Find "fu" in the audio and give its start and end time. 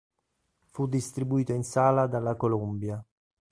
0.71-0.87